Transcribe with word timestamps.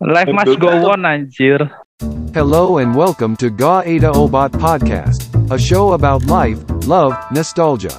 Life 0.00 0.32
must 0.32 0.56
go 0.58 0.88
on 0.88 1.04
anjir. 1.04 1.60
Hello 2.32 2.78
and 2.80 2.96
welcome 2.96 3.36
to 3.36 3.52
Ga 3.52 3.84
Ada 3.84 4.08
Obat 4.16 4.48
Podcast, 4.56 5.28
a 5.52 5.60
show 5.60 5.92
about 5.92 6.24
life, 6.24 6.56
love, 6.88 7.12
nostalgia. 7.36 7.92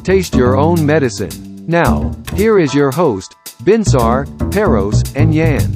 Taste 0.00 0.32
your 0.32 0.56
own 0.56 0.80
medicine. 0.80 1.28
Now, 1.68 2.16
here 2.32 2.56
is 2.56 2.72
your 2.72 2.88
host, 2.90 3.36
Binsar, 3.60 4.24
Peros, 4.48 5.04
and 5.12 5.36
Yan. 5.36 5.68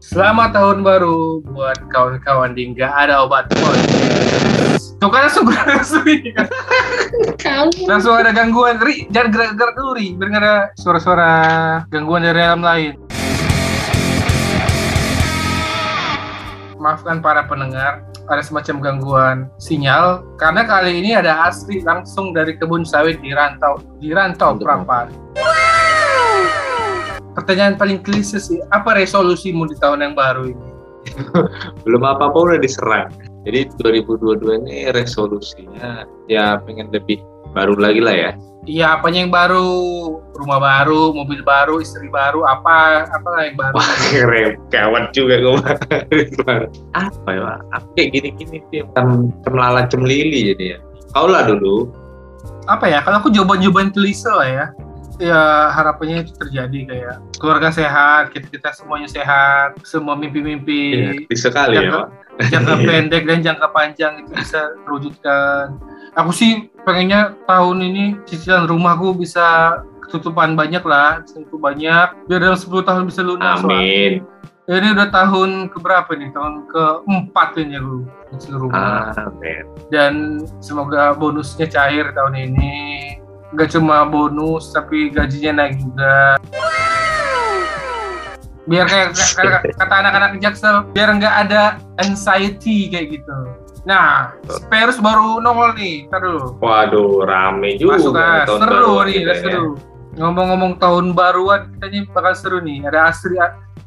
Selamat 0.00 0.56
tahun 0.56 0.80
baru 0.80 1.44
buat 1.52 1.84
kawan-kawan 1.92 2.56
di 2.56 2.72
nggak 2.72 2.92
ada 2.96 3.28
obat 3.28 3.52
podcast. 3.60 4.31
Tuh 5.02 5.10
kan 5.10 5.26
langsung 5.26 5.50
langsung 5.50 6.06
ini 6.06 6.30
kan. 6.30 6.46
Langsung 7.90 8.14
ada 8.14 8.30
gangguan. 8.30 8.78
Ri, 8.78 9.10
jangan 9.10 9.34
gerak-gerak 9.34 9.74
dulu 9.74 9.98
Ri, 9.98 10.14
biar 10.14 10.30
ada 10.38 10.54
suara-suara 10.78 11.32
gangguan 11.90 12.22
dari 12.22 12.38
alam 12.38 12.62
lain. 12.62 12.94
Maafkan 16.78 17.18
para 17.18 17.42
pendengar, 17.50 18.06
ada 18.30 18.42
semacam 18.46 18.78
gangguan 18.78 19.36
sinyal 19.58 20.22
karena 20.38 20.62
kali 20.62 21.02
ini 21.02 21.18
ada 21.18 21.50
asli 21.50 21.82
langsung 21.82 22.30
dari 22.30 22.54
kebun 22.54 22.86
sawit 22.86 23.18
di 23.18 23.34
rantau 23.34 23.82
di 23.98 24.14
rantau 24.14 24.54
Prapan. 24.54 25.10
Pertanyaan 27.34 27.74
paling 27.74 28.06
klise 28.06 28.38
sih, 28.38 28.62
apa 28.70 28.94
resolusimu 28.94 29.66
di 29.66 29.74
tahun 29.82 30.06
yang 30.06 30.14
baru 30.14 30.46
ini? 30.46 30.68
belum 31.82 32.02
apa-apa 32.06 32.38
udah 32.38 32.58
diserang. 32.62 33.31
Jadi 33.42 33.74
2022 33.82 34.62
ini 34.62 34.78
resolusinya 34.94 36.06
ya 36.30 36.62
pengen 36.62 36.94
lebih 36.94 37.18
baru 37.52 37.74
lagi 37.76 38.00
lah 38.00 38.16
ya. 38.16 38.32
Iya, 38.62 38.94
apanya 38.94 39.26
yang 39.26 39.34
baru? 39.34 39.66
Rumah 40.38 40.58
baru, 40.62 41.10
mobil 41.10 41.42
baru, 41.42 41.82
istri 41.82 42.06
baru, 42.06 42.46
apa 42.46 43.10
apa 43.10 43.30
yang 43.50 43.58
baru? 43.58 43.74
Wah 43.74 43.92
keren, 44.06 44.54
kawan 44.70 45.10
juga 45.10 45.42
gue 45.42 45.54
Apa 46.94 47.30
ya? 47.34 47.58
Apa 47.74 47.86
kayak 47.98 48.08
gini-gini 48.14 48.62
sih? 48.70 48.86
Kan 48.94 49.34
cemlala 49.42 49.90
cemlili 49.90 50.54
jadi 50.54 50.64
ya. 50.74 50.78
Kau 51.10 51.26
lah 51.26 51.42
dulu. 51.42 51.90
Apa 52.70 52.86
ya? 52.86 53.02
Kalau 53.02 53.18
aku 53.18 53.34
jawaban-jawaban 53.34 53.90
klise 53.90 54.30
lah 54.30 54.46
ya. 54.46 54.66
Ya 55.22 55.70
harapannya 55.70 56.26
itu 56.26 56.34
terjadi 56.34 56.78
kayak 56.84 57.16
keluarga 57.38 57.70
sehat, 57.70 58.34
kita 58.34 58.50
kita 58.50 58.74
semuanya 58.74 59.06
sehat, 59.06 59.78
semua 59.82 60.18
mimpi-mimpi 60.18 61.14
Ya, 61.30 61.38
sekali 61.38 61.78
ya, 61.78 61.86
Jangka- 61.86 61.94
Pak. 61.94 62.08
jangka 62.50 62.74
pendek 62.88 63.22
dan 63.22 63.38
jangka 63.40 63.68
panjang 63.70 64.12
itu 64.18 64.34
bisa 64.34 64.74
terwujudkan. 64.82 65.78
Aku 66.12 66.34
sih 66.34 66.50
pengennya 66.82 67.38
tahun 67.46 67.78
ini 67.82 68.04
cicilan 68.26 68.66
rumahku 68.66 69.14
bisa 69.14 69.78
ketutupan 70.02 70.58
banyak 70.58 70.82
lah, 70.82 71.22
ketutup 71.22 71.62
banyak. 71.62 72.08
Biar 72.26 72.40
dalam 72.42 72.58
10 72.58 72.82
tahun 72.82 73.06
bisa 73.06 73.22
lunas. 73.22 73.62
Amin. 73.62 74.26
Ya, 74.62 74.78
ini 74.78 74.90
udah 74.90 75.08
tahun 75.08 75.70
keberapa 75.70 76.10
nih? 76.12 76.30
Tahun 76.30 76.66
keempat 76.66 77.48
ini 77.58 77.74
aku 77.76 77.94
cicil 78.32 78.58
rumah. 78.60 79.10
Amin. 79.16 79.62
Dan 79.88 80.12
semoga 80.58 81.14
bonusnya 81.14 81.64
cair 81.64 82.10
tahun 82.10 82.34
ini. 82.34 82.74
Gak 83.52 83.68
cuma 83.76 84.08
bonus, 84.08 84.72
tapi 84.72 85.12
gajinya 85.12 85.64
naik 85.64 85.76
juga. 85.76 86.40
Biar 88.64 88.86
kayak 88.86 89.12
kata 89.80 89.94
anak-anak 89.94 90.40
jaksel, 90.40 90.86
biar 90.94 91.12
nggak 91.18 91.34
ada 91.48 91.76
anxiety 92.00 92.88
kayak 92.88 93.20
gitu. 93.20 93.36
Nah, 93.82 94.30
Spurs 94.46 95.02
baru 95.02 95.42
nongol 95.42 95.74
nih, 95.74 96.06
ntar 96.06 96.22
dulu. 96.22 96.54
Waduh, 96.62 97.26
rame 97.26 97.74
juga. 97.76 97.98
Masuk 97.98 98.14
ah, 98.14 98.46
tahun 98.46 98.60
seru 98.62 98.92
nih, 99.02 99.14
kita 99.18 99.34
ya. 99.34 99.42
seru. 99.42 99.66
Ngomong-ngomong 100.12 100.72
tahun 100.78 101.04
baruan, 101.18 101.60
katanya 101.76 102.00
bakal 102.14 102.32
seru 102.38 102.58
nih. 102.62 102.86
Ada 102.86 103.10
Astri, 103.10 103.34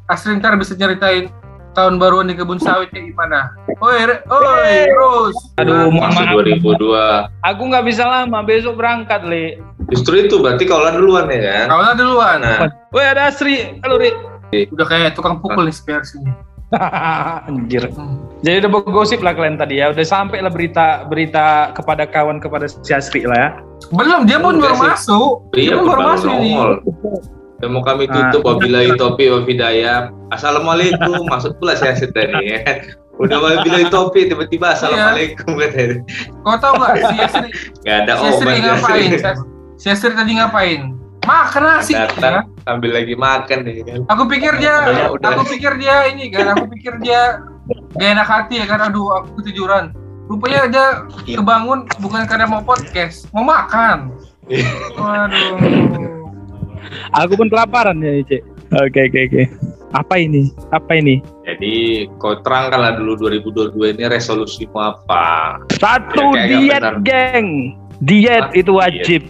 Astri 0.04 0.36
ntar 0.36 0.52
bisa 0.60 0.76
nyeritain 0.76 1.32
tahun 1.76 2.00
baruan 2.00 2.26
di 2.26 2.34
kebun 2.34 2.56
sawit 2.56 2.88
kayak 2.88 3.12
gimana. 3.12 3.52
Oi, 3.76 4.08
oi, 4.08 4.76
Rose. 4.96 5.36
Aduh, 5.60 5.92
mohon 5.92 6.08
Masuk 6.08 6.24
maaf. 6.24 6.40
2002. 6.72 7.52
Aku 7.52 7.62
nggak 7.68 7.84
bisa 7.84 8.02
lama, 8.02 8.40
besok 8.40 8.80
berangkat, 8.80 9.20
Le. 9.22 9.60
Justru 9.92 10.24
itu 10.24 10.40
berarti 10.40 10.64
kaulah 10.64 10.96
duluan 10.96 11.28
ya 11.28 11.38
kan? 11.38 11.66
Kau 11.68 11.80
lah 11.84 11.92
duluan. 11.92 12.38
Nah, 12.40 12.72
Woi, 12.90 13.04
ada 13.04 13.28
Asri. 13.28 13.76
Halo, 13.84 14.00
Ri. 14.00 14.10
Udah 14.72 14.86
kayak 14.88 15.12
tukang 15.12 15.36
pukul 15.38 15.68
nih 15.68 15.76
Spurs 15.76 16.14
ini. 16.18 16.32
Anjir. 17.46 17.86
Jadi 18.42 18.56
udah 18.58 18.70
gosip 18.90 19.22
lah 19.22 19.36
kalian 19.36 19.54
tadi 19.54 19.78
ya. 19.78 19.92
Udah 19.94 20.02
sampai 20.02 20.42
lah 20.42 20.50
berita 20.50 21.06
berita 21.06 21.70
kepada 21.76 22.08
kawan 22.08 22.42
kepada 22.42 22.66
si 22.66 22.90
Asri 22.90 23.22
lah 23.22 23.38
ya. 23.38 23.48
Belum, 23.94 24.26
dia 24.26 24.42
pun 24.42 24.58
baru 24.58 24.74
masuk. 24.74 25.46
Dia 25.54 25.62
Iya, 25.62 25.74
pun 25.78 25.84
baru 25.86 26.02
masuk 26.02 26.30
ini. 26.34 26.52
Dan 27.56 27.72
mau 27.72 27.80
kami 27.80 28.04
tutup 28.04 28.44
wabillahi 28.44 28.92
taufiq 28.94 29.32
wa 29.32 29.40
hidayah. 29.42 30.12
Assalamualaikum. 30.28 31.24
Maksud 31.32 31.56
pula 31.56 31.72
saya 31.72 31.96
tadi 31.96 32.36
ya. 32.44 32.84
Udah 33.16 33.40
wabillahi 33.40 33.88
taufiq 33.88 34.28
tiba-tiba 34.28 34.76
assalamualaikum 34.76 35.56
katanya. 35.56 36.04
Kau 36.44 36.56
tahu 36.60 36.72
nggak 36.76 36.92
si 37.00 37.16
Astri, 37.16 37.48
Gak 37.80 37.96
ada 38.04 38.12
si 38.12 38.26
obat. 38.28 38.56
ngapain? 38.60 39.10
Si 39.80 39.86
Astri 39.88 40.12
tadi 40.12 40.32
ngapain? 40.36 40.80
Makan 41.24 41.62
nasi. 41.64 41.96
ya. 41.96 42.06
Datang 42.12 42.52
sambil 42.62 42.92
lagi 42.92 43.16
makan 43.16 43.58
nih 43.64 43.82
kan. 43.82 44.00
Aku 44.12 44.28
pikir 44.28 44.52
dia, 44.60 44.74
Udah, 44.84 45.08
udah. 45.16 45.28
aku 45.32 45.42
pikir 45.48 45.72
dia 45.80 46.06
ini 46.06 46.30
kan, 46.30 46.54
aku 46.54 46.70
pikir 46.70 47.00
dia 47.02 47.40
gak 47.98 48.10
enak 48.14 48.28
hati 48.28 48.62
ya 48.62 48.66
kan, 48.68 48.78
aduh 48.84 49.10
aku 49.16 49.42
ketiduran. 49.42 49.90
Rupanya 50.28 50.68
dia 50.68 50.86
Iya. 51.24 51.40
kebangun 51.40 51.88
bukan 51.98 52.22
karena 52.30 52.46
mau 52.46 52.62
podcast, 52.62 53.26
mau 53.32 53.42
makan. 53.42 54.12
Waduh. 55.00 56.25
Aku 57.14 57.34
pun 57.34 57.48
kelaparan 57.48 57.98
ya, 57.98 58.20
Cek. 58.22 58.42
Oke, 58.76 59.00
oke, 59.06 59.20
oke. 59.26 59.42
Apa 59.94 60.18
ini? 60.18 60.50
Apa 60.70 60.98
ini? 60.98 61.22
Jadi 61.46 61.74
kau 62.18 62.34
terangkanlah 62.42 62.98
dulu 62.98 63.14
2022 63.22 63.94
ini 63.94 64.02
resolusimu 64.04 64.74
apa? 64.74 65.62
Satu 65.72 66.34
Ya, 66.34 66.46
diet, 66.50 66.82
benar. 66.82 66.94
geng. 67.00 67.48
Diet 68.02 68.44
Ah, 68.44 68.52
itu 68.52 68.68
diet. 68.68 68.80
wajib. 68.82 69.22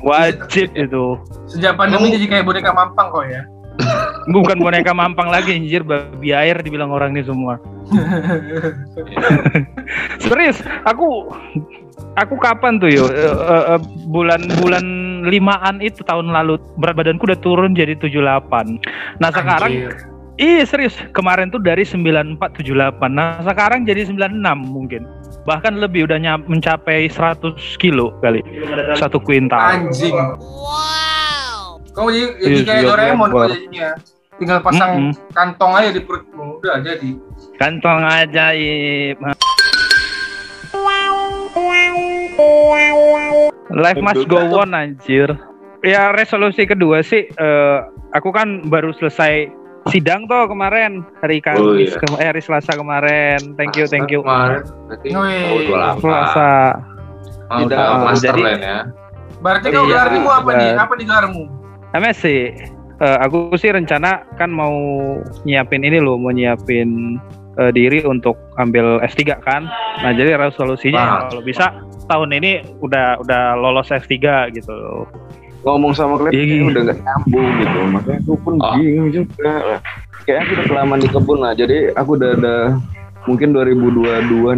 Wajib 0.00 0.68
itu. 0.72 1.04
Sejak 1.46 1.76
pandemi 1.76 2.08
jadi 2.10 2.26
kayak 2.26 2.44
boneka 2.48 2.72
mampang 2.72 3.12
kok 3.12 3.28
ya. 3.28 3.44
Bukan 4.34 4.56
boneka 4.56 4.92
mampang 4.92 5.28
lagi, 5.28 5.52
anjir. 5.52 5.84
Babi 5.84 6.32
air 6.32 6.56
dibilang 6.58 6.88
orang 6.88 7.12
ini 7.12 7.22
semua. 7.22 7.60
Serius, 10.18 10.56
aku 10.84 11.28
aku 12.16 12.34
kapan 12.38 12.78
tuh 12.78 12.88
yo 12.88 13.04
Eh, 13.06 13.78
bulan-bulan 15.22 15.30
limaan 15.30 15.74
itu 15.78 16.02
tahun 16.02 16.34
lalu 16.34 16.58
berat 16.78 16.98
badanku 16.98 17.30
udah 17.30 17.38
turun 17.38 17.74
jadi 17.78 17.94
78. 17.94 18.82
Nah, 19.22 19.30
sekarang. 19.30 19.72
Ih 20.40 20.64
serius, 20.64 20.96
kemarin 21.12 21.52
tuh 21.52 21.60
dari 21.60 21.84
9478. 21.84 23.12
Nah, 23.12 23.38
sekarang 23.44 23.84
jadi 23.84 24.08
96 24.08 24.58
mungkin. 24.58 25.04
Bahkan 25.44 25.76
lebih 25.78 26.08
udah 26.08 26.18
nyam- 26.18 26.46
mencapai 26.48 27.06
100 27.06 27.76
kilo 27.76 28.16
kali. 28.18 28.40
Satu 28.96 29.20
kuintal. 29.20 29.60
Anjing. 29.60 30.16
Kau 31.92 32.08
jadi, 32.08 32.32
jadi 32.40 32.56
Iya, 32.56 32.64
kayak 32.64 32.80
iya, 32.80 32.88
Doraemon 32.88 33.28
iya. 33.28 33.44
jadinya. 33.52 33.88
Tinggal 34.40 34.58
pasang 34.64 34.90
Mm-mm. 35.12 35.30
kantong 35.36 35.72
aja 35.76 35.90
di 35.92 36.00
perutmu, 36.00 36.58
udah 36.58 36.80
jadi. 36.80 37.10
Kantong 37.60 38.00
ajaib. 38.00 39.20
Life 43.72 43.98
must 43.98 44.24
go 44.26 44.38
on 44.54 44.72
anjir. 44.72 45.32
Ya 45.82 46.12
resolusi 46.12 46.62
kedua 46.62 47.00
sih 47.00 47.26
eh, 47.26 47.78
aku 48.12 48.30
kan 48.30 48.62
baru 48.64 48.92
selesai 48.92 49.50
sidang 49.84 50.24
tuh 50.24 50.46
kemarin 50.46 51.02
hari 51.18 51.42
Oh, 51.50 51.74
Kamis 51.74 51.90
iya. 51.90 51.98
ke- 51.98 52.14
eh, 52.16 52.26
hari 52.28 52.38
Selasa 52.38 52.72
kemarin. 52.72 53.56
Thank 53.56 53.74
you, 53.74 53.86
thank 53.86 54.08
you. 54.08 54.22
Kemarin 54.22 54.62
berarti 54.86 55.08
Wih. 55.10 55.42
oh, 55.42 55.60
28. 55.98 55.98
Selasa. 55.98 56.52
Oh, 57.50 57.58
udah 57.58 57.66
Tidak, 57.66 57.98
master 58.00 58.32
jadi- 58.32 58.56
ya. 58.56 58.78
Berarti 59.42 59.66
kau 59.68 59.82
Iya, 59.82 59.90
gelarmu 60.06 60.28
apa 60.30 60.50
nih? 60.54 60.70
Apa 60.78 60.92
nih 60.94 61.04
gelarmu? 61.04 61.42
MSc. 61.92 62.24
Eh, 62.94 63.16
aku 63.18 63.58
sih 63.58 63.68
rencana 63.68 64.10
kan 64.32 64.46
mau 64.48 64.70
nyiapin 65.42 65.82
ini 65.82 65.98
loh, 65.98 66.14
mau 66.14 66.30
nyiapin 66.30 67.18
eh, 67.52 67.68
diri 67.68 68.00
untuk 68.00 68.38
ambil 68.56 69.02
S3 69.02 69.34
kan. 69.36 69.66
Nah, 69.98 70.12
jadi 70.14 70.38
resolusinya 70.38 71.26
kalau 71.26 71.42
bisa 71.42 71.74
tahun 72.04 72.30
ini 72.32 72.52
udah 72.78 73.20
udah 73.20 73.42
lolos 73.54 73.88
S3 73.88 74.16
gitu. 74.52 75.06
ngomong 75.62 75.94
sama 75.94 76.18
klien 76.18 76.32
Iya, 76.32 76.42
kayak 76.42 76.50
iya. 76.52 76.64
udah 76.66 76.82
gak 76.84 76.98
nyambung 77.00 77.48
gitu 77.56 77.78
makanya 77.88 78.18
aku 78.18 78.32
pun 78.36 78.54
Oh. 78.58 78.74
bingung 78.74 79.08
juga 79.08 79.52
kayak 80.20 80.38
aku 80.40 80.50
udah 80.52 80.66
kelamaan 80.66 80.98
di 80.98 81.08
kebun 81.08 81.38
lah 81.38 81.52
jadi 81.52 81.76
aku 81.94 82.10
udah 82.14 82.30
ada 82.34 82.56
mungkin 83.22 83.54
2022 83.54 84.02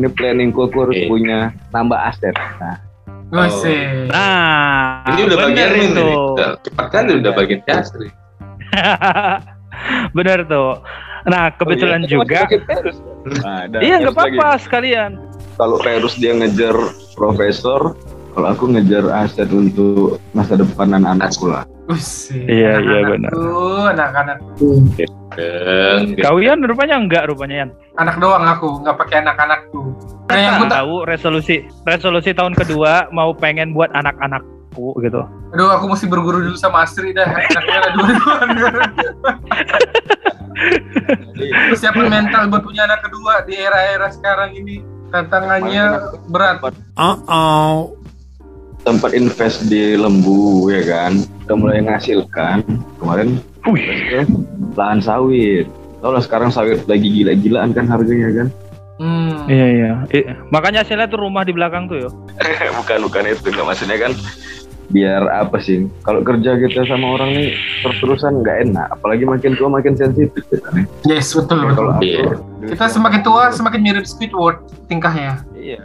nih 0.01 0.11
planningku 0.11 0.61
aku 0.63 0.77
harus 0.81 0.97
punya 1.05 1.39
nambah 1.71 2.01
aset 2.03 2.33
nah 2.57 2.81
Oh. 3.35 3.51
sih. 3.51 3.83
Nah, 4.09 5.03
Ini 5.11 5.27
udah 5.27 5.39
bagian 5.43 5.71
itu. 5.75 6.07
Udah 6.39 6.55
Cepat 6.63 6.87
kali 6.87 7.13
udah 7.19 7.33
bagian 7.35 7.61
Asri. 7.67 8.07
bener 10.17 10.39
tuh. 10.47 10.79
Nah, 11.25 11.51
kebetulan 11.51 12.01
Oh, 12.01 12.07
iya. 12.07 12.13
juga. 12.15 12.41
Nah, 13.43 13.67
Iya, 13.75 13.95
nggak 13.99 14.13
lagi. 14.13 14.37
apa-apa 14.37 14.49
sekalian. 14.61 15.11
Kalau 15.55 15.79
Perus 15.81 16.19
dia 16.19 16.35
ngejar 16.35 16.75
profesor 17.15 17.95
Kalau 18.35 18.51
aku 18.51 18.67
ngejar 18.67 19.07
aset 19.15 19.47
untuk 19.55 20.19
masa 20.35 20.59
depan 20.59 20.91
anak-anakku 20.91 21.55
lah. 21.55 21.63
Iya, 22.35 22.83
iya, 22.83 22.99
benar. 23.07 23.31
Anak-anakku, 23.95 24.91
Kau 26.19 26.43
Yan 26.43 26.67
rupanya 26.67 26.99
enggak 26.99 27.31
rupanya 27.31 27.63
Yan. 27.63 27.71
Anak 27.95 28.19
doang 28.19 28.43
aku, 28.43 28.83
nggak 28.83 28.99
pakai 28.99 29.23
anak-anakku. 29.23 29.95
Nah, 30.27 30.35
yang 30.35 30.59
Aku 30.59 30.67
tahu 30.67 31.07
resolusi 31.07 31.63
resolusi 31.87 32.35
tahun 32.35 32.59
kedua 32.59 33.07
mau 33.15 33.31
pengen 33.39 33.71
buat 33.71 33.95
anak-anakku 33.95 34.99
gitu. 34.99 35.23
aduh 35.55 35.71
aku 35.71 35.95
mesti 35.95 36.11
berguru 36.11 36.43
dulu 36.43 36.59
sama 36.59 36.83
Astri 36.83 37.15
dah. 37.15 37.31
Anaknya 37.31 37.87
ada 37.87 37.91
dua-duaan. 37.95 38.49
Persiapan 41.71 42.11
mental 42.11 42.51
buat 42.51 42.67
punya 42.67 42.91
anak 42.91 43.07
kedua 43.07 43.47
di 43.47 43.55
era-era 43.55 44.11
sekarang 44.11 44.59
ini 44.59 44.83
tantangannya 45.15 45.85
berat. 46.27 46.59
tempat 48.85 49.17
invest 49.17 49.65
di 49.65 49.97
lembu 49.97 50.69
ya 50.69 50.83
kan, 50.85 51.17
udah 51.47 51.57
mulai 51.57 51.81
ngasilkan 51.81 52.61
kemarin 52.99 53.41
ke 53.65 54.21
lahan 54.75 55.01
sawit. 55.01 55.65
Tau 56.03 56.13
lah 56.13 56.21
sekarang 56.21 56.53
sawit 56.53 56.85
lagi 56.85 57.09
gila-gilaan 57.09 57.73
kan 57.73 57.89
harganya 57.89 58.45
kan? 58.45 58.49
Hmm. 58.95 59.49
iya 59.49 59.67
iya. 59.73 59.91
Eh, 60.13 60.23
makanya 60.53 60.85
hasilnya 60.85 61.09
tuh 61.09 61.19
rumah 61.19 61.43
di 61.43 61.51
belakang 61.51 61.89
tuh 61.89 61.97
yo. 61.97 62.11
bukan 62.79 62.99
bukan 63.03 63.23
itu 63.27 63.49
nggak 63.51 63.67
maksudnya 63.67 63.99
kan 63.99 64.13
biar 64.85 65.25
apa 65.33 65.57
sih 65.59 65.89
kalau 66.05 66.21
kerja 66.21 66.61
kita 66.61 66.85
sama 66.85 67.17
orang 67.17 67.33
nih 67.33 67.57
terus-terusan 67.81 68.45
nggak 68.45 68.69
enak 68.69 68.87
apalagi 68.93 69.25
makin 69.25 69.57
tua 69.57 69.73
makin 69.73 69.97
sensitif 69.97 70.45
kita 70.53 70.69
nih 70.77 70.85
Yes, 71.09 71.33
betul 71.33 71.57
Ya, 71.57 71.73
betul. 71.73 71.77
kalau 71.81 71.93
aku. 71.97 72.54
Kita 72.67 72.85
semakin 72.87 73.21
tua 73.21 73.51
semakin 73.51 73.81
mirip 73.81 74.05
Squidward 74.05 74.59
tingkahnya. 74.87 75.43
iya 75.55 75.81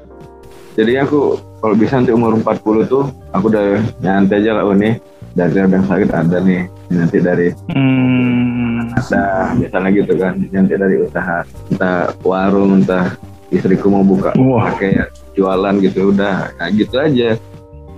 jadi 0.72 1.04
aku 1.04 1.36
kalau 1.60 1.76
bisa 1.76 1.98
nanti 1.98 2.10
umur 2.10 2.36
40 2.36 2.46
tuh 2.86 3.04
aku 3.30 3.48
udah 3.48 3.64
nyantai 4.00 4.40
aja 4.40 4.52
lah 4.54 4.64
oh 4.64 4.72
nih 4.72 4.96
dari 5.30 5.52
ladang 5.54 5.84
sawit 5.84 6.08
ada 6.10 6.40
nih 6.40 6.62
nanti 6.90 7.18
dari 7.18 7.48
Hmm. 7.68 8.88
ada 8.90 9.24
misalnya 9.54 9.90
gitu 9.94 10.14
kan 10.16 10.40
nanti 10.46 10.74
dari 10.74 10.96
usaha 11.00 11.44
entah 11.68 12.16
warung 12.22 12.80
entah 12.80 13.12
istriku 13.50 13.90
mau 13.90 14.04
buka 14.04 14.32
Wah. 14.38 14.72
kayak 14.74 15.10
jualan 15.34 15.76
gitu 15.80 16.12
udah 16.12 16.48
nah 16.54 16.70
gitu 16.70 16.96
aja 16.96 17.36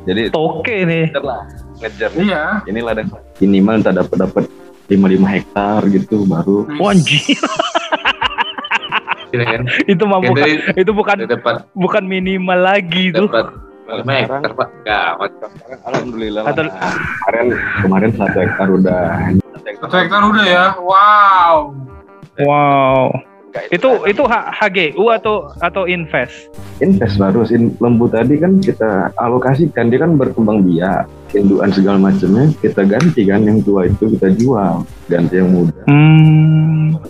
jadi 0.02 0.22
Toke 0.30 0.82
nih. 0.82 1.06
ngejar 1.08 1.22
lah 1.24 1.42
ngejar 1.78 2.10
Iya. 2.16 2.44
ini 2.66 2.80
ladang 2.80 3.08
sawit. 3.08 3.26
minimal 3.38 3.76
entah 3.78 3.94
dapat 3.96 4.18
dapat 4.20 4.44
55 4.88 4.98
hektar 5.30 5.82
gitu 5.88 6.26
baru 6.26 6.66
Wanji, 6.76 7.38
Itu 9.92 10.04
mah 10.06 10.20
bukan 10.20 10.48
itu 10.74 10.92
bukan 10.92 11.16
dapat 11.24 11.64
bukan 11.72 12.04
minimal 12.04 12.60
lagi 12.60 13.12
lima 13.12 14.14
hektar 14.18 14.52
pak. 14.56 14.68
Gawat. 14.84 15.32
alhamdulillah 15.84 16.42
Atau- 16.46 16.72
kemarin 16.72 17.48
kemarin 17.82 18.10
satu 18.14 18.38
hektar 18.40 18.68
udah 18.70 19.04
Satu 19.82 19.96
hektar 19.98 20.22
udah 20.24 20.46
ya. 20.46 20.66
Wow. 20.78 21.76
Wow. 22.40 23.12
Itu 23.68 24.08
itu 24.08 24.24
HGU 24.24 25.12
atau 25.12 25.52
atau 25.60 25.84
invest? 25.84 26.48
invest 26.80 27.20
baru 27.20 27.44
in, 27.48 27.76
lembu 27.78 28.08
tadi 28.08 28.40
kan 28.40 28.58
kita 28.58 29.12
alokasikan 29.16 29.92
dia 29.92 30.02
kan 30.02 30.16
berkembang 30.16 30.64
biak 30.64 31.06
induan 31.32 31.70
segala 31.70 32.00
macamnya 32.02 32.50
kita 32.58 32.82
ganti 32.84 33.22
kan 33.22 33.44
yang 33.44 33.62
tua 33.62 33.86
itu 33.86 34.10
kita 34.10 34.34
jual 34.34 34.82
ganti 35.06 35.38
yang 35.38 35.52
muda 35.52 35.78
Hmm. 35.86 36.51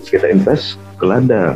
Kita 0.01 0.27
invest 0.27 0.75
ke 0.95 1.03
ladang 1.03 1.55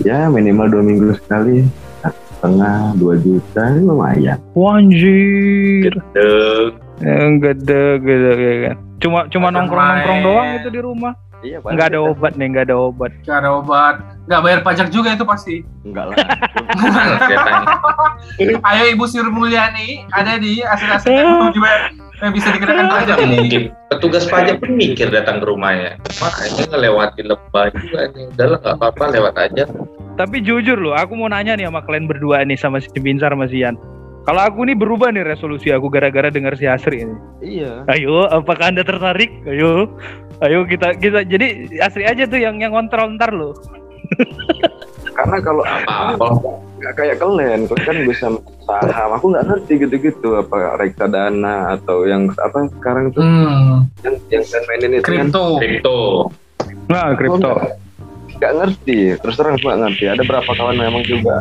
ya 0.00 0.26
minimal 0.26 0.68
dua 0.68 0.82
minggu 0.82 1.12
sekali 1.16 1.64
satu 2.00 2.20
setengah 2.30 2.76
dua 2.94 3.14
juta 3.16 3.62
lumayan 3.76 4.36
Wanjir. 4.52 5.92
Deng. 6.12 6.70
Eh, 6.96 7.28
Gede, 7.36 8.00
gede, 8.00 8.30
gede. 8.32 8.56
kan. 8.64 8.76
Cuma 8.96 9.18
cuma 9.28 9.46
nongkrong 9.50 9.84
nongkrong 9.84 10.20
doang 10.22 10.46
itu 10.56 10.68
di 10.70 10.80
rumah. 10.80 11.12
iya 11.40 11.60
Nggak 11.60 11.86
ada 11.92 11.98
obat 12.02 12.32
nih, 12.34 12.46
nggak 12.48 12.64
ada 12.66 12.76
obat. 12.80 13.10
Gak 13.22 13.38
ada 13.38 13.48
obat. 13.54 13.94
Gak 14.24 14.40
bayar 14.40 14.58
pajak 14.60 14.88
juga 14.88 15.12
itu 15.12 15.22
pasti. 15.22 15.60
enggak 15.84 16.04
lah. 16.08 16.16
Ayo 18.64 18.82
Ibu 18.90 19.04
Sri 19.04 19.22
Mulyani 19.22 20.02
ada 20.10 20.36
di 20.36 20.60
aset-aset 20.60 21.06
yang 21.06 21.36
belum 21.36 21.52
dibayar 21.52 21.80
yang 22.16 22.32
bisa 22.32 22.48
dikenakan 22.48 22.86
pajak 22.88 23.16
Ada 23.16 23.24
ini. 23.28 23.36
mungkin 23.36 23.62
petugas 23.92 24.24
pajak 24.24 24.56
pun 24.60 24.72
mikir 24.72 25.08
datang 25.12 25.40
ke 25.40 25.46
rumahnya. 25.46 26.00
Makanya 26.16 26.64
ngelewati 26.72 27.22
lebah 27.22 27.66
juga 27.76 28.00
nih. 28.16 28.24
Udah 28.32 28.46
lah 28.48 28.58
nggak 28.64 28.74
apa-apa 28.80 29.04
lewat 29.12 29.34
aja. 29.36 29.64
Tapi 30.16 30.40
jujur 30.40 30.80
loh, 30.80 30.96
aku 30.96 31.12
mau 31.12 31.28
nanya 31.28 31.60
nih 31.60 31.68
sama 31.68 31.84
kalian 31.84 32.08
berdua 32.08 32.40
nih 32.40 32.56
sama 32.56 32.80
si 32.80 32.88
Binsar 32.96 33.36
sama 33.36 33.44
si 33.46 33.60
Yan. 33.60 33.76
Kalau 34.26 34.42
aku 34.42 34.64
nih 34.66 34.74
berubah 34.74 35.12
nih 35.14 35.22
resolusi 35.22 35.70
aku 35.70 35.86
gara-gara 35.86 36.32
dengar 36.32 36.56
si 36.58 36.66
Asri 36.66 37.04
ini. 37.04 37.14
iya 37.44 37.84
Ayo, 37.86 38.26
apakah 38.26 38.72
anda 38.74 38.82
tertarik? 38.82 39.30
Ayo, 39.46 39.86
ayo 40.42 40.64
kita 40.66 40.96
kita 40.98 41.22
jadi 41.22 41.68
Asri 41.78 42.02
aja 42.08 42.26
tuh 42.26 42.40
yang 42.40 42.58
yang 42.58 42.72
kontrol 42.74 43.12
ntar 43.14 43.30
lo. 43.30 43.52
karena 45.16 45.36
kalau 45.40 45.62
Apa-apa. 45.64 46.28
nggak 46.76 46.92
kayak 46.94 47.16
kalian 47.16 47.64
kalian 47.64 47.80
kan 47.82 47.96
bisa 48.04 48.26
saham 48.62 49.10
aku 49.10 49.32
nggak 49.32 49.46
ngerti 49.48 49.72
gitu-gitu 49.80 50.36
apa 50.36 50.76
reksadana 50.76 51.72
atau 51.72 52.04
yang 52.04 52.28
apa 52.36 52.68
sekarang 52.70 53.08
tuh 53.10 53.24
Hmm. 53.24 53.88
yang 54.04 54.14
yang 54.30 54.44
kalian 54.44 54.62
mainin 54.66 54.92
itu 54.94 55.02
kan 55.02 55.26
Kripto. 55.26 55.44
Kripto. 55.56 55.98
Nah, 56.86 57.16
kripto. 57.16 57.52
nggak 58.36 58.52
ngerti 58.54 58.98
terus 59.16 59.34
terang 59.34 59.56
aku 59.56 59.64
nggak 59.64 59.80
ngerti 59.82 60.04
ada 60.06 60.22
berapa 60.22 60.50
kawan 60.50 60.76
memang 60.76 61.02
juga 61.02 61.40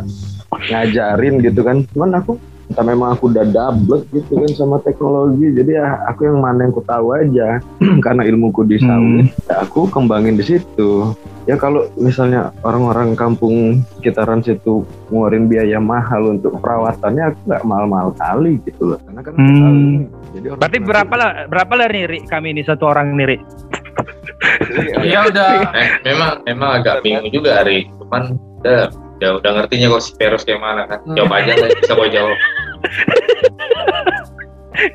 ngajarin 0.72 1.44
gitu 1.44 1.60
kan 1.60 1.83
cuman 1.92 2.10
aku 2.16 2.39
entah 2.65 2.81
memang 2.81 3.13
aku 3.13 3.29
udah 3.29 3.45
double 3.45 4.01
gitu 4.09 4.31
kan 4.35 4.51
sama 4.51 4.77
teknologi 4.81 5.53
jadi 5.53 5.71
ya 5.77 5.85
aku 6.07 6.25
yang 6.25 6.41
mana 6.41 6.65
yang 6.65 6.73
ku 6.73 6.81
tahu 6.81 7.13
aja 7.13 7.62
karena 8.06 8.21
ilmuku 8.25 8.65
di 8.65 8.77
sawit 8.77 9.29
ya 9.45 9.62
aku 9.62 9.85
kembangin 9.88 10.33
di 10.33 10.44
situ 10.44 11.13
ya 11.45 11.56
kalau 11.56 11.85
misalnya 11.95 12.50
orang-orang 12.65 13.13
kampung 13.13 13.85
sekitaran 13.97 14.41
situ 14.41 14.81
ngeluarin 15.07 15.45
biaya 15.45 15.77
mahal 15.77 16.33
untuk 16.33 16.57
perawatannya 16.57 17.29
aku 17.29 17.39
nggak 17.45 17.63
mahal-mahal 17.63 18.09
kali 18.17 18.57
gitu 18.65 18.94
loh 18.94 19.00
karena 19.06 19.21
kan 19.21 19.33
Hmm. 19.35 19.56
tahu 19.56 19.77
jadi 20.33 20.45
orang 20.50 20.59
Berarti 20.59 20.79
berapa 20.81 21.13
lah 21.15 21.31
berapa 21.45 21.73
lah 21.77 21.88
nih 21.88 22.03
Ri, 22.07 22.19
kami 22.25 22.47
ini 22.51 22.62
satu 22.65 22.83
orang 22.89 23.13
nih 23.13 23.27
Ri? 23.29 23.38
Jadi, 24.65 25.06
Iya 25.13 25.19
udah. 25.29 25.50
Eh, 25.79 25.88
memang 26.03 26.31
memang 26.44 26.69
agak 26.81 27.00
bingung 27.01 27.27
juga 27.29 27.62
Ari. 27.63 27.88
Cuman 28.00 28.35
udah 28.59 28.91
udah, 29.19 29.29
udah 29.39 29.51
ngertinya 29.62 29.88
kok 29.95 30.03
si 30.03 30.12
Peros 30.19 30.44
kayak 30.44 30.62
mana 30.62 30.83
kan. 30.88 31.00
Hmm. 31.03 31.15
Jawab 31.15 31.31
aja 31.39 31.51
lah 31.56 31.67
bisa 31.71 31.94
kok 31.95 32.09
jawab. 32.12 32.38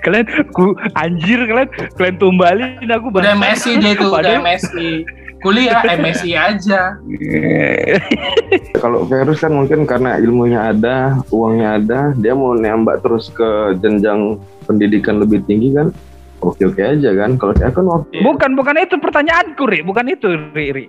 Kalian 0.04 0.26
ku 0.52 0.76
anjir 0.92 1.40
kalian 1.48 1.68
kalian 1.96 2.16
tumbalin 2.20 2.90
aku 2.92 3.08
Udah. 3.16 3.32
MSI 3.32 3.80
dia 3.80 3.96
itu, 3.96 4.06
udah 4.12 4.36
MSI. 4.44 4.90
Kuliah 5.40 5.80
MSI 5.80 6.36
aja. 6.36 7.00
Kalau 8.80 9.08
virus 9.08 9.40
kan 9.40 9.56
mungkin 9.56 9.88
karena 9.88 10.20
ilmunya 10.20 10.68
ada, 10.68 11.16
uangnya 11.32 11.80
ada, 11.80 12.00
dia 12.12 12.36
mau 12.36 12.52
nembak 12.52 13.00
terus 13.00 13.32
ke 13.32 13.72
jenjang 13.80 14.36
pendidikan 14.68 15.16
lebih 15.16 15.40
tinggi 15.48 15.72
kan, 15.72 15.96
oke 16.40 16.62
oke 16.72 16.82
aja 16.82 17.10
kan. 17.14 17.36
Kalau 17.36 17.52
saya 17.56 17.70
kan 17.72 17.84
waktu 17.86 18.24
Bukan 18.24 18.50
bukan 18.58 18.74
itu 18.80 18.96
pertanyaanku 18.96 19.62
Ri, 19.68 19.80
bukan 19.84 20.04
itu 20.10 20.28
Ri. 20.56 20.66
Ri. 20.72 20.84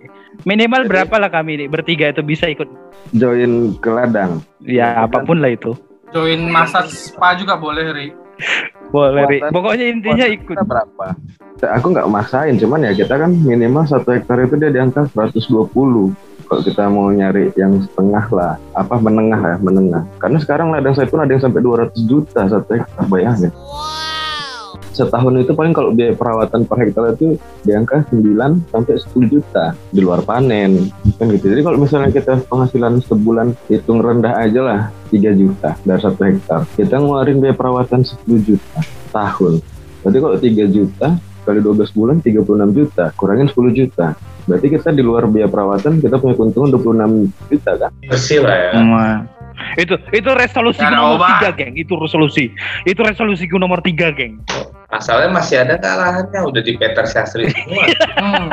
Minimal 0.48 0.88
berapa 0.88 1.16
lah 1.20 1.30
kami 1.30 1.62
nih 1.62 1.68
bertiga 1.68 2.10
itu 2.10 2.24
bisa 2.24 2.48
ikut? 2.48 2.68
join 3.12 3.76
ke 3.82 3.90
ladang, 3.92 4.40
Ya 4.64 5.04
apa 5.04 5.26
pun 5.26 5.44
lah 5.44 5.52
itu. 5.52 5.76
Join 6.12 6.52
masa 6.52 6.88
spa 6.88 7.36
juga 7.36 7.56
boleh, 7.56 7.86
Ri. 7.92 8.08
Boleh 8.92 9.24
Ri. 9.28 9.40
Pokoknya 9.52 9.86
intinya 9.88 10.26
ikut. 10.28 10.56
berapa? 10.64 11.16
Aku 11.62 11.94
nggak 11.94 12.10
maksain, 12.10 12.58
cuman 12.58 12.90
ya 12.90 12.92
kita 12.98 13.22
kan 13.22 13.32
minimal 13.32 13.86
satu 13.86 14.18
hektar 14.18 14.42
itu 14.42 14.58
dia 14.58 14.74
di 14.74 14.82
angka 14.82 15.06
120. 15.14 15.70
Kalau 16.52 16.68
kita 16.68 16.84
mau 16.92 17.08
nyari 17.08 17.48
yang 17.56 17.80
setengah 17.80 18.28
lah, 18.34 18.54
apa 18.76 19.00
menengah 19.00 19.40
ya, 19.40 19.56
menengah. 19.64 20.04
Karena 20.20 20.38
sekarang 20.42 20.68
ladang 20.74 20.98
saya 20.98 21.08
pun 21.08 21.24
ada 21.24 21.32
yang 21.32 21.40
sampai 21.40 21.64
200 21.64 21.96
juta 22.12 22.42
satu 22.50 22.76
hektar, 22.76 23.06
bayangin. 23.08 23.54
Setahun 25.02 25.34
itu 25.42 25.58
paling 25.58 25.74
kalau 25.74 25.90
biaya 25.90 26.14
perawatan 26.14 26.70
per 26.70 26.78
hektar 26.78 27.18
itu 27.18 27.42
di 27.66 27.74
angka 27.74 28.06
9 28.14 28.70
sampai 28.70 28.94
10 29.02 29.34
juta 29.34 29.74
di 29.90 30.00
luar 30.06 30.22
panen 30.22 30.94
kan 31.18 31.26
gitu. 31.34 31.50
Jadi 31.50 31.62
kalau 31.66 31.78
misalnya 31.82 32.14
kita 32.14 32.46
penghasilan 32.46 33.02
sebulan 33.02 33.58
hitung 33.66 33.98
rendah 33.98 34.38
aja 34.38 34.62
lah 34.62 34.82
3 35.10 35.34
juta 35.34 35.74
dari 35.82 35.98
satu 35.98 36.22
hektar. 36.22 36.70
Kita 36.78 37.02
ngeluarin 37.02 37.42
biaya 37.42 37.58
perawatan 37.58 38.06
10 38.06 38.46
juta 38.46 38.80
tahun. 39.10 39.58
Berarti 40.06 40.18
kalau 40.22 40.38
3 40.38 40.70
juta 40.70 41.08
kali 41.42 41.58
12 41.58 41.98
bulan 41.98 42.22
36 42.22 42.78
juta, 42.78 43.10
kurangin 43.18 43.50
10 43.50 43.74
juta. 43.74 44.14
Berarti 44.46 44.68
kita 44.70 44.94
di 44.94 45.02
luar 45.02 45.26
biaya 45.26 45.50
perawatan 45.50 45.98
kita 45.98 46.22
punya 46.22 46.38
keuntungan 46.38 46.70
26 46.70 47.50
juta 47.50 47.72
kan? 47.78 47.92
Bersih 48.06 48.40
lah 48.46 48.58
ya. 48.58 48.72
Wah. 48.78 49.41
Itu 49.76 49.96
itu 50.12 50.30
resolusi 50.32 50.82
Karena 50.82 51.00
nomor 51.16 51.28
tiga 51.38 51.50
geng. 51.54 51.74
Itu 51.76 51.94
resolusi. 51.96 52.52
Itu 52.84 53.02
resolusi 53.04 53.46
nomor 53.48 53.80
tiga 53.80 54.12
geng. 54.12 54.42
Masalahnya 54.92 55.32
masih 55.32 55.56
ada 55.64 55.80
nggak 55.80 55.96
lahannya 55.96 56.40
udah 56.44 56.62
di 56.62 56.76
Peter 56.76 57.08
Syastri 57.08 57.48
semua. 57.48 57.86
Hmm. 58.20 58.48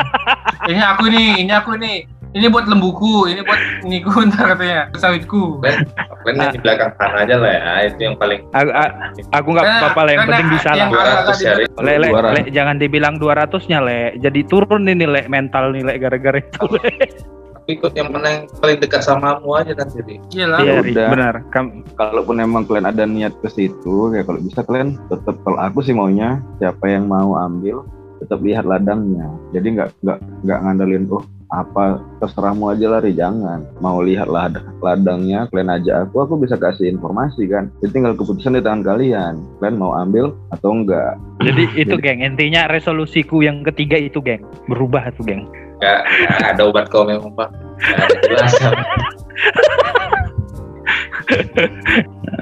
Ini 0.66 0.78
aku 0.84 1.10
ini, 1.10 1.42
ini 1.42 1.50
aku 1.50 1.74
ini. 1.74 2.06
ini 2.28 2.44
buat 2.44 2.68
lembuku, 2.68 3.24
ini 3.24 3.40
buat 3.40 3.56
iniku 3.88 4.20
ntar 4.28 4.52
katanya, 4.52 4.92
sawitku. 5.00 5.64
Ben, 5.64 5.80
Ben 6.28 6.36
Ah. 6.36 6.52
di 6.52 6.60
belakang 6.60 6.92
sana 7.00 7.24
aja 7.24 7.40
lah 7.40 7.48
ya, 7.48 7.88
itu 7.88 8.04
yang 8.04 8.20
paling 8.20 8.44
A- 8.52 8.68
a- 8.68 8.94
aku 9.32 9.56
nggak 9.56 9.64
Karena- 9.64 9.80
apa-apa 9.80 10.00
lah, 10.04 10.10
yang 10.12 10.20
karena 10.20 10.32
penting 10.36 10.48
bisa 10.52 10.70
lah. 10.76 10.88
200. 10.92 11.80
Le, 11.80 11.94
le, 11.96 12.08
200. 12.12 12.34
le, 12.36 12.40
jangan 12.52 12.76
dibilang 12.76 13.14
200-nya, 13.16 13.78
Le. 13.80 14.00
Jadi 14.20 14.40
turun 14.44 14.84
ini, 14.84 15.08
Le, 15.08 15.24
mental 15.24 15.72
nih, 15.72 15.82
Le, 15.82 15.92
gara-gara 15.96 16.36
itu. 16.36 16.62
Le. 16.68 16.84
Ikut 17.68 17.92
yang 17.92 18.08
mana 18.08 18.28
yang 18.32 18.44
paling 18.64 18.80
dekat 18.80 19.04
samamu 19.04 19.52
aja 19.52 19.76
nanti 19.76 20.00
Ri. 20.00 20.16
Iyalah. 20.32 20.58
Iya, 20.64 20.74
Ri, 20.80 20.92
udah. 20.96 21.08
benar. 21.12 21.34
Kam- 21.52 21.84
kalaupun 22.00 22.40
emang 22.40 22.64
kalian 22.64 22.88
ada 22.88 23.04
niat 23.04 23.36
ke 23.44 23.48
situ 23.52 24.16
ya 24.16 24.24
kalau 24.24 24.40
bisa 24.40 24.64
kalian 24.64 24.96
tetap 25.12 25.36
kalau 25.44 25.60
aku 25.60 25.84
sih 25.84 25.92
maunya 25.92 26.40
siapa 26.56 26.88
yang 26.88 27.04
mau 27.04 27.36
ambil 27.36 27.84
tetap 28.18 28.40
lihat 28.40 28.64
ladangnya 28.64 29.28
jadi 29.52 29.66
nggak 29.78 29.88
nggak 30.00 30.18
nggak 30.48 30.58
ngandelin 30.64 31.04
oh 31.12 31.22
apa 31.48 32.00
terserahmu 32.20 32.72
aja 32.72 32.88
lah 32.88 33.00
Ri. 33.00 33.12
jangan 33.12 33.64
mau 33.80 34.00
lihat 34.00 34.28
lad 34.28 34.58
ladangnya 34.80 35.44
kalian 35.48 35.70
ajak 35.70 36.08
aku 36.08 36.24
aku 36.24 36.34
bisa 36.40 36.56
kasih 36.56 36.88
informasi 36.88 37.46
kan 37.48 37.68
jadi 37.84 37.90
tinggal 37.94 38.16
keputusan 38.16 38.56
di 38.56 38.64
tangan 38.64 38.84
kalian 38.84 39.34
kalian 39.60 39.76
mau 39.76 39.92
ambil 39.92 40.32
atau 40.50 40.72
enggak 40.72 41.20
Jadi 41.38 41.64
itu, 41.78 41.94
Jadi- 41.94 42.02
geng. 42.02 42.20
Intinya 42.26 42.66
resolusiku 42.66 43.46
yang 43.46 43.62
ketiga 43.62 43.94
itu, 43.94 44.18
geng. 44.18 44.42
Berubah 44.66 45.14
tuh, 45.14 45.22
geng. 45.22 45.46
Gak, 45.78 45.98
gak 46.42 46.48
ada 46.58 46.62
obat 46.66 46.86
kau 46.90 47.06
memang 47.06 47.30
pak. 47.38 47.48
Gak 47.78 47.98
ada 48.02 48.14
jelasan. 48.26 48.74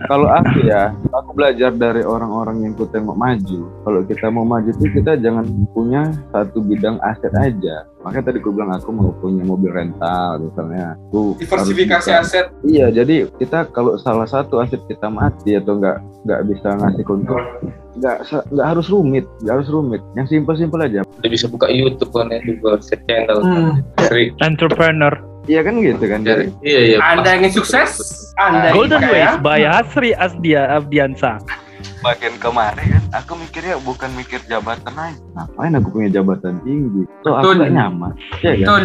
kalau 0.06 0.28
aku 0.30 0.62
ya 0.62 0.94
aku 1.10 1.30
belajar 1.34 1.74
dari 1.74 2.06
orang-orang 2.06 2.62
yang 2.62 2.72
ku 2.78 2.86
tengok 2.86 3.18
maju 3.18 3.60
kalau 3.82 4.00
kita 4.06 4.26
mau 4.30 4.46
maju 4.46 4.70
tuh 4.70 4.90
kita 4.94 5.18
jangan 5.18 5.42
punya 5.74 6.14
satu 6.30 6.62
bidang 6.62 7.00
aset 7.02 7.32
aja 7.34 7.82
makanya 8.06 8.30
tadi 8.30 8.38
aku 8.38 8.54
bilang 8.54 8.70
aku 8.76 8.90
mau 8.94 9.10
punya 9.18 9.42
mobil 9.42 9.74
rental 9.74 10.38
misalnya 10.46 10.94
aku 11.10 11.34
bisa- 11.98 12.22
aset. 12.22 12.46
iya 12.62 12.86
jadi 12.94 13.26
kita 13.40 13.66
kalau 13.74 13.98
salah 13.98 14.28
satu 14.30 14.62
aset 14.62 14.78
kita 14.86 15.10
mati 15.10 15.58
atau 15.58 15.74
nggak 15.80 15.98
nggak 16.22 16.40
bisa 16.54 16.68
ngasih 16.78 17.02
keuntungan 17.02 17.46
nggak 17.96 18.16
nggak 18.52 18.66
harus 18.66 18.86
rumit 18.92 19.24
nggak 19.40 19.54
harus 19.60 19.68
rumit 19.72 20.02
yang 20.14 20.26
simpel-simpel 20.28 20.80
aja 20.84 21.00
Dia 21.24 21.30
bisa 21.32 21.48
buka 21.48 21.66
YouTube 21.66 22.12
kan 22.12 22.28
ya, 22.28 22.40
juga 22.44 22.76
set 22.84 23.00
channel. 23.08 23.40
Hmm. 23.40 23.80
Dari, 23.96 24.30
Entrepreneur. 24.44 25.12
iya 25.46 25.62
kan 25.62 25.78
gitu 25.78 26.04
kan 26.10 26.26
dari, 26.26 26.50
jadi 26.50 26.66
iya 26.66 26.80
iya. 26.92 26.98
Anda 27.00 27.38
ingin 27.38 27.54
sukses? 27.54 27.96
Anda 28.36 28.74
Golden? 28.74 29.00
Ways 29.06 29.38
by 29.40 29.62
Hasri 29.64 30.10
Asdia 30.12 30.76
Abdiansa. 30.76 31.38
bagian 32.00 32.34
kemarin 32.40 32.82
kan 32.88 33.04
aku 33.14 33.36
mikirnya 33.36 33.76
bukan 33.84 34.08
mikir 34.16 34.40
jabatan 34.48 34.94
aja 34.96 35.16
ngapain 35.36 35.74
aku 35.76 35.88
punya 35.92 36.08
jabatan 36.18 36.56
tinggi 36.64 37.04
tuh 37.20 37.36
aku 37.36 37.52
nggak 37.52 37.72
nyaman 37.72 38.12
Iya 38.42 38.52
kan? 38.64 38.84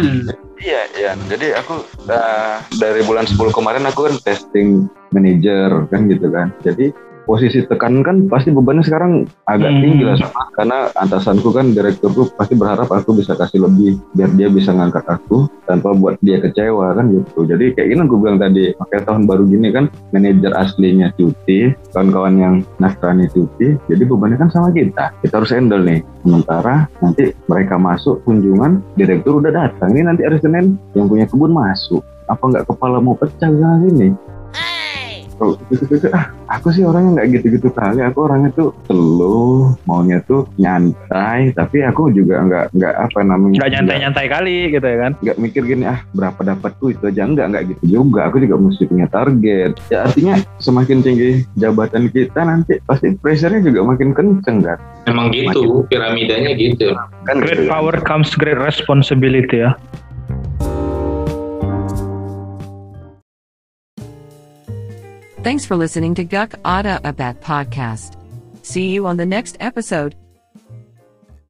Iya, 0.62 0.82
iya. 0.94 1.10
Jadi 1.26 1.46
aku 1.58 1.82
uh, 2.06 2.62
dari 2.78 3.02
bulan 3.02 3.26
10 3.26 3.34
kemarin 3.50 3.82
aku 3.82 4.06
kan 4.06 4.14
testing 4.22 4.86
manager 5.10 5.90
kan 5.90 6.06
gitu 6.06 6.30
kan. 6.30 6.54
Jadi 6.62 6.94
posisi 7.24 7.62
tekan 7.66 8.02
kan 8.02 8.26
pasti 8.26 8.50
bebannya 8.50 8.82
sekarang 8.82 9.24
agak 9.46 9.70
Hmm. 9.72 9.82
tinggi 9.82 10.02
lah 10.02 10.16
sama 10.18 10.42
karena 10.58 10.78
atasanku 10.98 11.48
kan 11.54 11.70
direkturku 11.72 12.28
pasti 12.34 12.54
berharap 12.58 12.90
aku 12.90 13.16
bisa 13.16 13.38
kasih 13.38 13.64
lebih 13.64 13.98
biar 14.12 14.30
dia 14.34 14.48
bisa 14.50 14.74
ngangkat 14.74 15.06
aku 15.06 15.46
tanpa 15.64 15.94
buat 15.94 16.18
dia 16.20 16.42
kecewa 16.42 16.92
kan 16.98 17.08
gitu. 17.14 17.46
Jadi 17.46 17.72
kayak 17.72 17.88
gini 17.94 18.00
aku 18.04 18.16
bilang 18.18 18.38
tadi, 18.42 18.74
makanya 18.76 19.02
tahun 19.08 19.22
baru 19.24 19.42
gini 19.48 19.68
kan 19.72 19.84
manajer 20.12 20.52
aslinya 20.52 21.08
cuti, 21.16 21.72
kawan-kawan 21.94 22.34
yang 22.36 22.54
nasrani 22.82 23.30
cuti, 23.30 23.78
jadi 23.88 24.02
bebannya 24.04 24.36
kan 24.36 24.50
sama 24.52 24.68
kita. 24.74 25.14
Kita 25.22 25.34
harus 25.40 25.54
handle 25.54 25.82
nih. 25.86 26.02
Sementara 26.26 26.86
nanti 27.00 27.32
mereka 27.48 27.78
masuk 27.80 28.20
kunjungan, 28.26 28.82
direktur 28.98 29.40
udah 29.40 29.52
datang. 29.54 29.94
Ini 29.94 30.06
nanti 30.10 30.22
hari 30.26 30.38
Senin 30.42 30.76
yang 30.92 31.06
punya 31.08 31.24
kebun 31.24 31.54
masuk. 31.54 32.02
Apa 32.30 32.42
nggak 32.48 32.66
kepala 32.68 32.98
mau 33.02 33.16
pecah 33.16 33.50
sana 33.50 33.82
sini? 33.82 34.12
Oh, 35.38 35.56
gitu-gitu. 35.68 36.10
Ah, 36.12 36.28
aku 36.50 36.68
sih 36.70 36.82
orangnya 36.82 37.22
nggak 37.22 37.28
gitu-gitu 37.40 37.68
kali. 37.70 38.02
Aku 38.02 38.28
orangnya 38.28 38.50
tuh 38.52 38.74
slow, 38.84 39.72
maunya 39.84 40.20
tuh 40.24 40.44
nyantai. 40.56 41.52
Tapi 41.52 41.82
aku 41.82 42.10
juga 42.10 42.42
nggak 42.42 42.64
nggak 42.74 42.94
apa 42.98 43.20
namanya? 43.22 43.56
Nggak 43.58 43.72
nyantai-nyantai 43.72 44.26
kali 44.28 44.56
gitu 44.70 44.86
ya 44.86 44.98
kan. 44.98 45.12
nggak 45.18 45.38
mikir 45.38 45.62
gini 45.64 45.84
ah 45.84 46.00
berapa 46.12 46.40
dapatku 46.42 46.90
itu 46.90 47.04
aja 47.06 47.22
enggak 47.24 47.46
enggak 47.48 47.64
gitu 47.70 47.82
juga 48.00 48.26
aku 48.26 48.36
juga 48.38 48.56
mesti 48.58 48.84
punya 48.86 49.06
target 49.06 49.72
ya 49.86 50.02
artinya 50.02 50.34
semakin 50.58 50.98
tinggi 51.00 51.30
jabatan 51.54 52.10
kita 52.10 52.40
nanti 52.42 52.82
pasti 52.82 53.14
pressure-nya 53.14 53.62
juga 53.62 53.86
makin 53.86 54.10
kenceng 54.10 54.58
kan 54.62 54.78
Emang 55.04 55.30
gitu, 55.30 55.82
piramidanya 55.86 56.54
gitu. 56.54 56.94
kan 57.24 57.38
Great 57.38 57.62
gitu 57.62 57.70
kan. 57.70 57.72
power 57.72 57.94
comes 58.02 58.30
great 58.34 58.58
responsibility 58.58 59.62
ya. 59.62 59.74
Thanks 65.42 65.66
for 65.66 65.74
listening 65.76 66.14
to 66.14 66.24
Guk 66.24 66.54
Ada 66.64 67.00
Abat 67.02 67.40
podcast. 67.40 68.14
See 68.62 68.90
you 68.90 69.08
on 69.08 69.16
the 69.16 69.26
next 69.26 69.56
episode. 69.58 70.14